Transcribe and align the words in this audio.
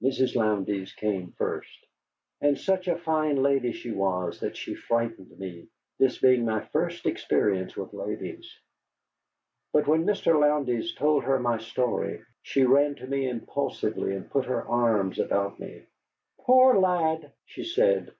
Mrs. 0.00 0.36
Lowndes 0.36 0.92
came 0.92 1.32
first. 1.32 1.86
And 2.40 2.56
such 2.56 2.86
a 2.86 2.96
fine 2.96 3.42
lady 3.42 3.72
she 3.72 3.90
was 3.90 4.38
that 4.38 4.56
she 4.56 4.76
frightened 4.76 5.36
me, 5.36 5.66
this 5.98 6.18
being 6.20 6.44
my 6.44 6.60
first 6.66 7.06
experience 7.06 7.76
with 7.76 7.92
ladies. 7.92 8.48
But 9.72 9.88
when 9.88 10.06
Mr. 10.06 10.38
Lowndes 10.38 10.94
told 10.94 11.24
her 11.24 11.40
my 11.40 11.58
story, 11.58 12.22
she 12.42 12.62
ran 12.62 12.94
to 12.94 13.06
me 13.08 13.28
impulsively 13.28 14.14
and 14.14 14.30
put 14.30 14.44
her 14.44 14.62
arms 14.64 15.18
about 15.18 15.58
me. 15.58 15.82
"Poor 16.42 16.78
lad!" 16.78 17.32
she 17.44 17.64
said. 17.64 18.12